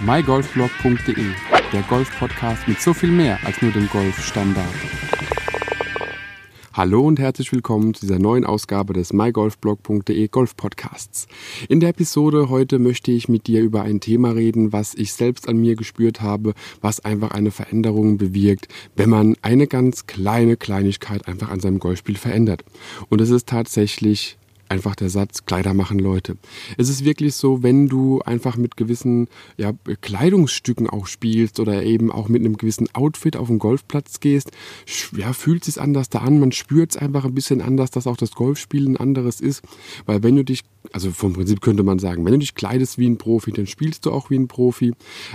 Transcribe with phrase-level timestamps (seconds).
[0.00, 1.26] mygolfblog.de,
[1.72, 4.66] der Golf-Podcast mit so viel mehr als nur dem Golfstandard.
[6.72, 11.26] Hallo und herzlich willkommen zu dieser neuen Ausgabe des mygolfblog.de Golf Podcasts.
[11.68, 15.48] In der Episode heute möchte ich mit dir über ein Thema reden, was ich selbst
[15.48, 21.26] an mir gespürt habe, was einfach eine Veränderung bewirkt, wenn man eine ganz kleine Kleinigkeit
[21.26, 22.64] einfach an seinem Golfspiel verändert.
[23.08, 24.37] Und es ist tatsächlich
[24.68, 26.36] einfach der Satz, Kleider machen Leute.
[26.76, 32.10] Es ist wirklich so, wenn du einfach mit gewissen ja, Kleidungsstücken auch spielst oder eben
[32.10, 34.50] auch mit einem gewissen Outfit auf den Golfplatz gehst,
[35.16, 38.06] ja, fühlt es sich anders da an, man spürt es einfach ein bisschen anders, dass
[38.06, 39.62] auch das Golfspielen anderes ist,
[40.06, 40.62] weil wenn du dich,
[40.92, 44.06] also vom Prinzip könnte man sagen, wenn du dich kleidest wie ein Profi, dann spielst
[44.06, 44.92] du auch wie ein Profi,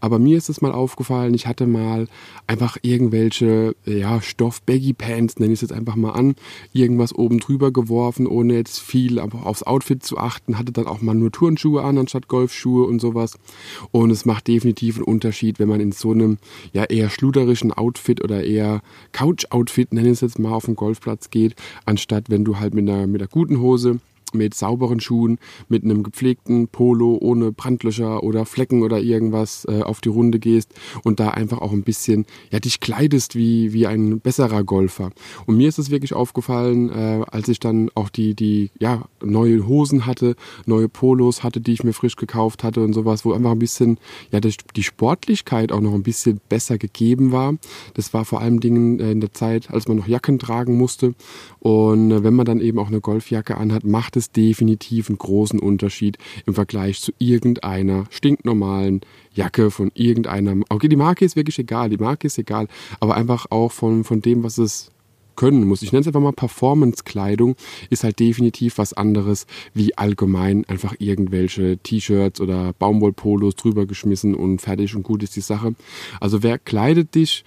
[0.00, 2.08] aber mir ist es mal aufgefallen, ich hatte mal
[2.46, 6.36] einfach irgendwelche, ja, Stoff-Baggy-Pants, nenne ich es jetzt einfach mal an,
[6.72, 11.00] irgendwas oben drüber geworfen, ohne jetzt viel viel aufs Outfit zu achten, hatte dann auch
[11.00, 13.38] mal nur Turnschuhe an anstatt Golfschuhe und sowas.
[13.90, 16.38] Und es macht definitiv einen Unterschied, wenn man in so einem
[16.72, 21.30] ja eher schluderischen Outfit oder eher Couch-Outfit, nenne ich es jetzt mal, auf den Golfplatz
[21.30, 24.00] geht, anstatt wenn du halt mit einer, mit einer guten Hose
[24.32, 25.38] mit sauberen Schuhen,
[25.68, 30.74] mit einem gepflegten Polo ohne Brandlöcher oder Flecken oder irgendwas äh, auf die Runde gehst
[31.04, 35.10] und da einfach auch ein bisschen, ja, dich kleidest wie, wie ein besserer Golfer.
[35.46, 39.66] Und mir ist es wirklich aufgefallen, äh, als ich dann auch die, die, ja, neue
[39.66, 43.52] Hosen hatte, neue Polos hatte, die ich mir frisch gekauft hatte und sowas, wo einfach
[43.52, 43.98] ein bisschen,
[44.32, 47.54] ja, die Sportlichkeit auch noch ein bisschen besser gegeben war.
[47.94, 51.14] Das war vor allem Dingen äh, in der Zeit, als man noch Jacken tragen musste.
[51.60, 55.60] Und äh, wenn man dann eben auch eine Golfjacke anhat, macht es definitiv einen großen
[55.60, 59.02] Unterschied im Vergleich zu irgendeiner stinknormalen
[59.34, 60.56] Jacke von irgendeiner.
[60.68, 62.68] Okay, die Marke ist wirklich egal, die Marke ist egal,
[63.00, 64.90] aber einfach auch von, von dem, was es
[65.36, 65.82] können muss.
[65.82, 67.54] Ich nenne es einfach mal Performance-Kleidung,
[67.90, 74.60] ist halt definitiv was anderes wie allgemein einfach irgendwelche T-Shirts oder Baumwollpolos drüber geschmissen und
[74.60, 75.74] fertig und gut ist die Sache.
[76.20, 77.44] Also wer kleidet dich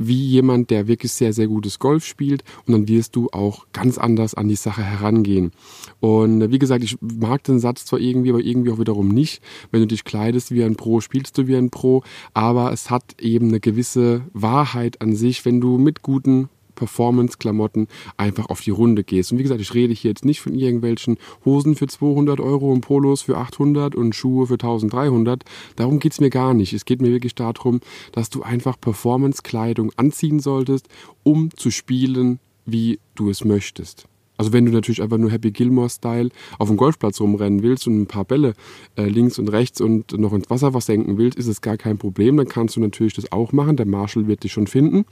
[0.00, 3.98] wie jemand, der wirklich sehr, sehr gutes Golf spielt und dann wirst du auch ganz
[3.98, 5.52] anders an die Sache herangehen.
[6.00, 9.42] Und äh, wie gesagt, ich mag den Satz zwar irgendwie, aber irgendwie auch wiederum nicht.
[9.70, 12.02] Wenn du dich kleidest wie ein Pro, spielst du wie ein Pro,
[12.32, 16.48] aber es hat eben eine gewisse Wahrheit an sich, wenn du mit guten
[16.80, 19.32] Performance-Klamotten einfach auf die Runde gehst.
[19.32, 22.80] Und wie gesagt, ich rede hier jetzt nicht von irgendwelchen Hosen für 200 Euro und
[22.80, 25.44] Polos für 800 und Schuhe für 1300.
[25.76, 26.72] Darum geht es mir gar nicht.
[26.72, 27.80] Es geht mir wirklich darum,
[28.12, 30.88] dass du einfach Performance-Kleidung anziehen solltest,
[31.22, 34.06] um zu spielen, wie du es möchtest.
[34.40, 38.06] Also wenn du natürlich einfach nur Happy Gilmore-Style auf dem Golfplatz rumrennen willst und ein
[38.06, 38.54] paar Bälle
[38.96, 42.38] äh, links und rechts und noch ins Wasser versenken willst, ist es gar kein Problem.
[42.38, 43.76] Dann kannst du natürlich das auch machen.
[43.76, 45.04] Der Marshall wird dich schon finden.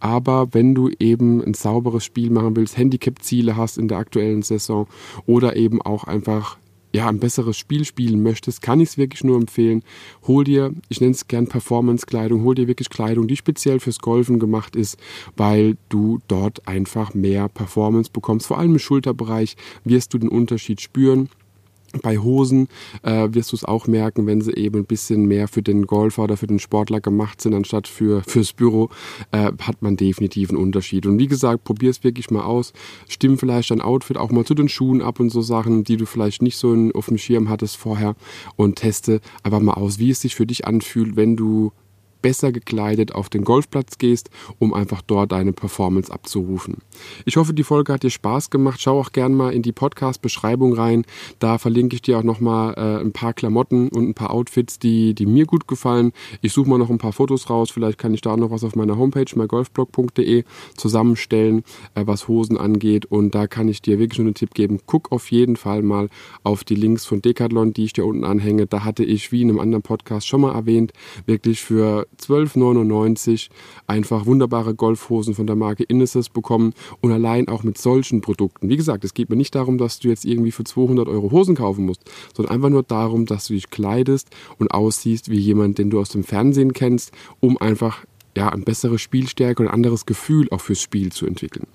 [0.00, 4.86] Aber wenn du eben ein sauberes Spiel machen willst, Handicap-Ziele hast in der aktuellen Saison
[5.24, 6.58] oder eben auch einfach
[6.94, 9.82] ja, ein besseres Spiel spielen möchtest, kann ich es wirklich nur empfehlen.
[10.28, 14.38] Hol dir, ich nenne es gern Performance-Kleidung, hol dir wirklich Kleidung, die speziell fürs Golfen
[14.38, 14.96] gemacht ist,
[15.36, 18.46] weil du dort einfach mehr Performance bekommst.
[18.46, 21.28] Vor allem im Schulterbereich wirst du den Unterschied spüren.
[22.02, 22.68] Bei Hosen
[23.02, 26.24] äh, wirst du es auch merken, wenn sie eben ein bisschen mehr für den Golfer
[26.24, 28.90] oder für den Sportler gemacht sind, anstatt für, fürs Büro,
[29.32, 31.06] äh, hat man definitiv einen Unterschied.
[31.06, 32.72] Und wie gesagt, probier es wirklich mal aus.
[33.08, 36.06] Stimm vielleicht dein Outfit auch mal zu den Schuhen ab und so Sachen, die du
[36.06, 38.16] vielleicht nicht so in, auf dem Schirm hattest vorher
[38.56, 41.72] und teste einfach mal aus, wie es sich für dich anfühlt, wenn du
[42.24, 46.78] besser gekleidet auf den Golfplatz gehst, um einfach dort deine Performance abzurufen.
[47.26, 48.80] Ich hoffe, die Folge hat dir Spaß gemacht.
[48.80, 51.04] Schau auch gerne mal in die Podcast-Beschreibung rein.
[51.38, 55.14] Da verlinke ich dir auch nochmal äh, ein paar Klamotten und ein paar Outfits, die,
[55.14, 56.12] die mir gut gefallen.
[56.40, 57.70] Ich suche mal noch ein paar Fotos raus.
[57.70, 60.44] Vielleicht kann ich da noch was auf meiner Homepage, mygolfblog.de,
[60.78, 61.62] zusammenstellen,
[61.94, 63.04] äh, was Hosen angeht.
[63.04, 64.80] Und da kann ich dir wirklich nur einen Tipp geben.
[64.86, 66.08] Guck auf jeden Fall mal
[66.42, 68.66] auf die Links von Decathlon, die ich dir unten anhänge.
[68.66, 70.94] Da hatte ich, wie in einem anderen Podcast schon mal erwähnt,
[71.26, 73.48] wirklich für 12,99
[73.86, 78.68] einfach wunderbare Golfhosen von der Marke Inneses bekommen und allein auch mit solchen Produkten.
[78.68, 81.54] Wie gesagt, es geht mir nicht darum, dass du jetzt irgendwie für 200 Euro Hosen
[81.54, 82.02] kaufen musst,
[82.34, 86.08] sondern einfach nur darum, dass du dich kleidest und aussiehst wie jemand, den du aus
[86.08, 88.04] dem Fernsehen kennst, um einfach
[88.36, 91.66] ja, ein bessere Spielstärke und ein anderes Gefühl auch fürs Spiel zu entwickeln.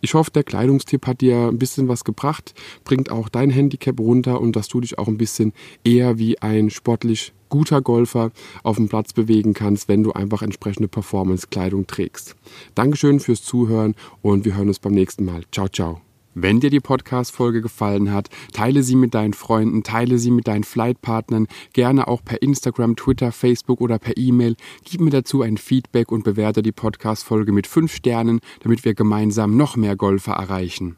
[0.00, 2.54] Ich hoffe, der Kleidungstipp hat dir ein bisschen was gebracht,
[2.84, 5.52] bringt auch dein Handicap runter und dass du dich auch ein bisschen
[5.84, 8.30] eher wie ein sportlich guter Golfer
[8.62, 12.36] auf dem Platz bewegen kannst, wenn du einfach entsprechende Performance-Kleidung trägst.
[12.74, 15.42] Dankeschön fürs Zuhören und wir hören uns beim nächsten Mal.
[15.52, 16.00] Ciao, ciao.
[16.38, 20.64] Wenn dir die Podcast-Folge gefallen hat, teile sie mit deinen Freunden, teile sie mit deinen
[20.64, 24.54] Flightpartnern, gerne auch per Instagram, Twitter, Facebook oder per E-Mail.
[24.84, 29.56] Gib mir dazu ein Feedback und bewerte die Podcast-Folge mit 5 Sternen, damit wir gemeinsam
[29.56, 30.96] noch mehr Golfer erreichen.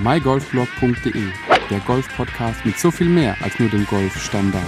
[0.00, 1.24] mygolfblog.de,
[1.70, 4.62] der Golf-Podcast mit so viel mehr als nur dem Golfstandard.